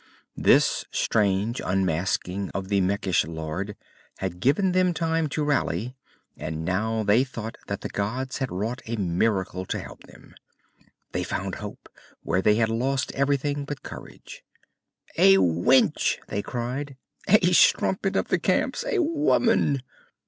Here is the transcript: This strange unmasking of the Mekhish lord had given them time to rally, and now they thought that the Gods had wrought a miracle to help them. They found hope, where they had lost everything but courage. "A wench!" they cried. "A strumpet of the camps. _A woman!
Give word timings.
This 0.35 0.83
strange 0.89 1.61
unmasking 1.63 2.49
of 2.55 2.69
the 2.69 2.81
Mekhish 2.81 3.23
lord 3.23 3.75
had 4.17 4.39
given 4.39 4.71
them 4.71 4.95
time 4.95 5.29
to 5.29 5.43
rally, 5.43 5.95
and 6.35 6.65
now 6.65 7.03
they 7.03 7.23
thought 7.23 7.59
that 7.67 7.81
the 7.81 7.89
Gods 7.89 8.39
had 8.39 8.51
wrought 8.51 8.81
a 8.87 8.95
miracle 8.95 9.63
to 9.67 9.79
help 9.79 10.01
them. 10.05 10.33
They 11.11 11.23
found 11.23 11.53
hope, 11.61 11.87
where 12.23 12.41
they 12.41 12.55
had 12.55 12.69
lost 12.69 13.11
everything 13.13 13.63
but 13.63 13.83
courage. 13.83 14.43
"A 15.19 15.37
wench!" 15.37 16.17
they 16.29 16.41
cried. 16.41 16.97
"A 17.27 17.53
strumpet 17.53 18.15
of 18.15 18.29
the 18.29 18.39
camps. 18.39 18.83
_A 18.83 18.97
woman! 19.05 19.83